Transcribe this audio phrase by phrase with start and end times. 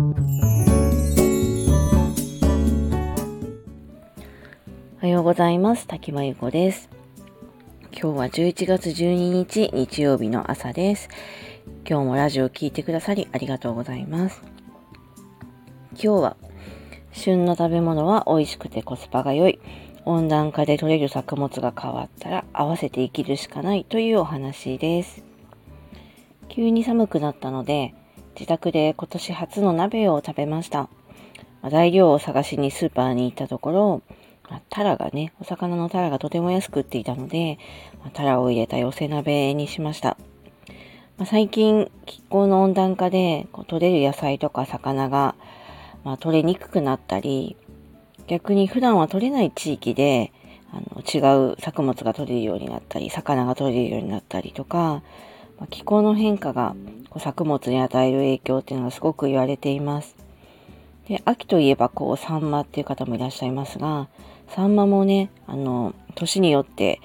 [5.00, 5.88] はようございます。
[5.88, 6.88] 滝真由子です。
[7.90, 11.08] 今日は11月12日日曜日の朝です。
[11.84, 14.40] 今日もラジオを聴いてくださりありがとうございます。
[15.94, 16.36] 今日は
[17.10, 19.58] 旬の食べ物は美味しくてコスパが良い。
[20.04, 25.24] 温暖化で取れる作物が変わったら合わせて生きるしかないというお話です。
[26.48, 27.94] 急に寒くなったので
[28.38, 30.88] 自宅で今年初の鍋を食べました。
[31.68, 34.02] 材料を探しにスーパーに行ったところ、
[34.70, 37.58] タラがね、お魚のタラがとても安く売っていたので、
[38.12, 40.16] タラを入れた寄せ鍋にしました。
[41.16, 45.34] ま、最近、気候の温暖化でこう取れる野菜とか魚が、
[46.04, 47.56] まあ、取れにくくなったり、
[48.28, 50.32] 逆に普段は取れない地域で
[50.70, 55.02] あの違う作物が取れるようになったり、魚が取れるようになったりとか、
[55.60, 56.74] ま、気候の変化が
[57.10, 60.16] こう作物に与える影響っていうのはすごく言われています。
[61.08, 64.08] で秋といえばこうサンマっていう方もいらっしゃいますが、
[64.48, 67.00] サンマもね、あの、年によって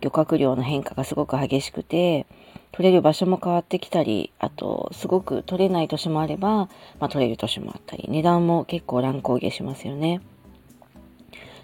[0.00, 2.26] 漁獲量の変化がすごく激しくて、
[2.72, 6.68] 取れる場所も変わってきたり、あと、すごく取れない年もあれば、
[7.00, 10.20] まあ、取れる年もあったり、値段も結構乱高下しますよね。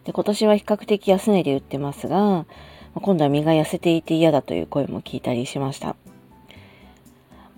[0.04, 2.46] で、今年は比較的安値で売ってますが、
[2.94, 5.96] 今度は身が痩せていて嫌だという声も聞いたりしました。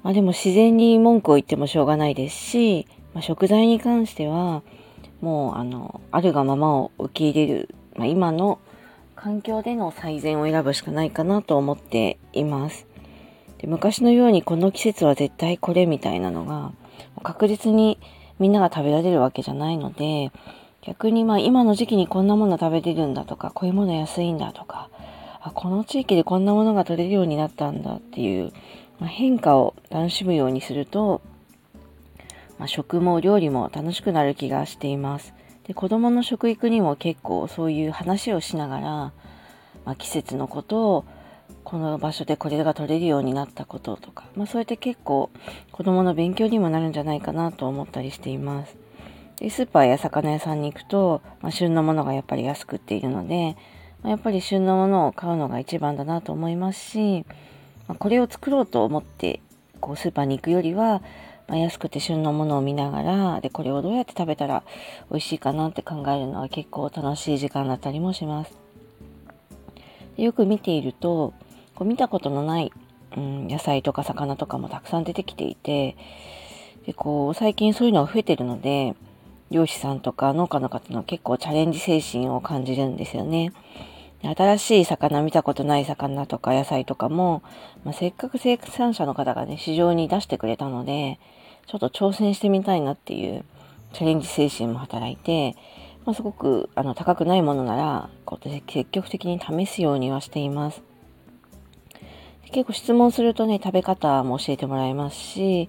[0.06, 4.62] まあでも自然に文句を言ってもしょうがないですし、まあ、食材に関しては、
[5.20, 8.60] もうあの、あるがままを受け入れる、まあ、今の
[9.16, 12.86] 環境での最善を選ぶしかないかなと思っています。
[13.58, 16.70] で昔のようにこの季節は絶対これみたいなのが
[17.24, 17.98] 確実に
[18.38, 20.30] みんなが食べられるわけじゃないので
[20.82, 24.90] 逆にまあ今の時期にこんなもの食べれるんだとかこういうもの安いんだとか
[25.46, 28.52] あこの地域でこんなものが取れるようになったんだっていう、
[28.98, 31.20] まあ、変化を楽しむようにすると、
[32.58, 35.34] まあ、食も料理も楽しくなる気がしています。
[35.66, 39.12] で子供の食育にも結構そういう話をしながら、ま
[39.92, 41.05] あ、季節のことを
[41.64, 45.30] この場所でこれが取れるようになったこととか、まあ、そうやって結構
[45.73, 48.77] 子供の勉強にもなるんじゃないかなと思ったりしています。
[49.40, 53.57] でスーパーや魚屋さんに行くと、まあ、旬のものがやっぱり安くっているので、
[54.02, 57.27] まあ、やっぱり旬のものを買うのが一番だなと思いますし、
[57.89, 59.41] ま、これを作ろうと思って
[59.80, 61.02] こうスーパーに行くよりは、
[61.48, 64.64] ま、安くて旬のものを見ながらでこれをどうやって食べたら
[65.11, 68.57] 美味しいかなって考えるのは結構楽しい時間だったりもします。
[70.17, 71.35] よく見ていると
[71.75, 72.73] こう見たことのない、
[73.17, 75.96] うん、野菜とか魚とかもたくさん出てきていて、
[76.86, 78.95] でこう最近そういうのが増えてるので、
[79.51, 83.52] 漁師さんとか農家の方の結構チャレンジ精神を感じるんですよね。
[84.35, 87.42] 新しい魚見たことない魚とか野菜とかも、
[87.85, 91.19] まあ、せっかく生産者の方がね、市場に出してくれたので、
[91.67, 93.45] ちょっと挑戦してみたいなっていう
[93.92, 95.57] チャレンジ精神も働いて、
[96.05, 100.83] まあ、すごくあの高くないものならこう積極的に試すようにはしています。
[102.53, 105.69] 結構質問するとね、食べ方も教えてもらえますし、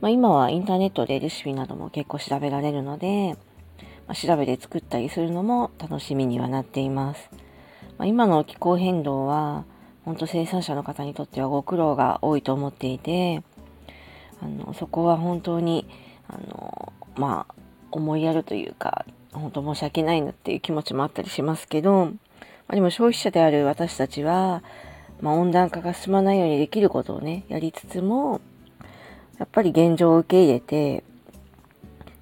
[0.00, 3.36] まあ、今はインターネットでレシピなども結構調べられるので、
[4.08, 7.30] ま、調べて作ったりするのも楽しみにはなっています。
[7.98, 9.64] まあ、今の気候変動は、
[10.04, 13.42] 本当生産者の方にとってはご苦労が多いと思っていて、
[14.40, 15.86] あのそこは本当に
[16.28, 17.54] あの、まあ、
[17.90, 22.12] 思いやるというか、本当申し訳ないなっていう気持ちもあったりしますけど、ま
[22.68, 24.62] あ、でも消費者である私たちは、
[25.20, 28.40] まあ、温暖化が進まないようにできることをね、やりつつも、
[29.38, 31.04] やっぱり現状を受け入れて、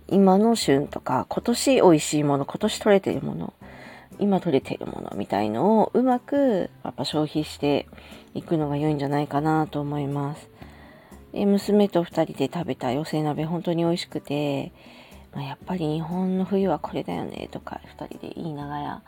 [0.09, 3.53] 今の旬とか、今年美味しいもの、今年取れてるもの、
[4.19, 7.87] 今取れてるものみたいのをうまくやっぱ消費して
[8.35, 10.49] いくのが良いんじゃないかなと思います。
[11.33, 14.73] で娘と2人で食べた寄せ鍋本当に美味しくて、
[15.33, 19.03] まあ、やっぱり日本の冬はこれだよねとか2人で言いながら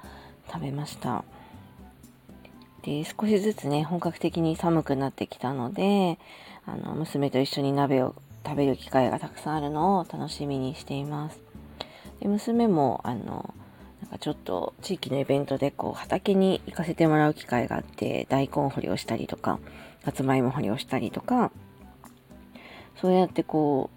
[0.53, 1.25] 食べました。
[2.87, 6.19] で、少しずつね、本格的に寒くなってきたので、
[6.65, 8.15] あの、娘と一緒に鍋を
[8.45, 11.41] 食べる機会がたくさんあるのを楽しみにしています。
[12.21, 13.53] で娘も、あの、
[14.07, 19.59] なんかちょっと地域のイベントでこう畑に行かせてもらう機会があって大根掘りをしたりとか
[20.05, 21.51] さつまいも掘りをしたりとか
[23.01, 23.91] そうやってこ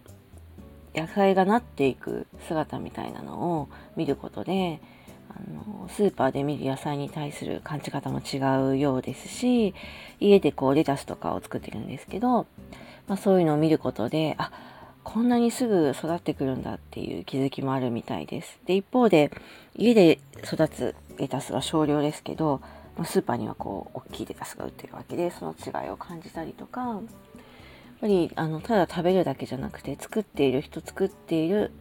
[0.96, 4.82] う野菜がなっていく姿みたいなのを見ることで
[5.30, 8.38] あのスーパーで見る野菜に対する感じ方も違
[8.72, 9.76] うようですし
[10.20, 12.48] 家でこうレタスとかを作ってるんですけど、
[13.08, 14.52] まあ、そういうのを見ることであ
[15.04, 18.60] こんなにすぐ育ってくるんだっていう気づきもあるみたいです。
[18.66, 19.31] で一方で
[19.75, 22.62] 家で育つレタスは少量ですけど
[23.04, 27.00] スーパーにはこう大きいレタスが売ってるわけでその違いを感じたりとかやっ
[28.01, 31.72] ぱりあのただ食べるだけじゃなくて作っている人作っている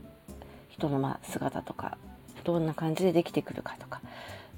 [0.68, 1.98] 人のま姿とか
[2.44, 4.00] どんな感じでできてくるかとか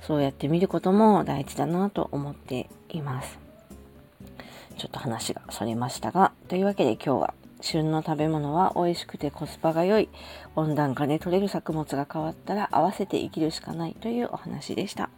[0.01, 3.39] そうやって見ることも大事だなと思っています。
[4.79, 10.09] ちょっと話がそれましたが、というわけで今日は旬の食べ物は美味しくてコスパが良い
[10.57, 15.11] 温暖化で取れる作物が変わったら合わせて生きるしかないというお話でした。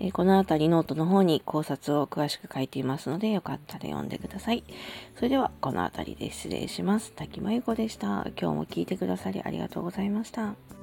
[0.00, 4.62] えこの辺りノートの方に考察を詳しく書いていますのでよかったら読んでください。
[5.16, 7.12] それではこの辺りで失礼します。
[7.12, 8.26] 滝真由子でした。
[8.40, 10.77] 今日も聞いてくださりありがとうございました。